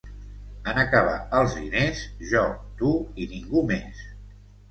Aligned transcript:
En 0.71 0.79
acabar 0.83 1.17
els 1.41 1.57
diners, 1.57 2.01
jo, 2.31 2.43
tu, 2.81 2.93
i 3.25 3.27
ningú 3.37 3.63
més. 3.73 4.01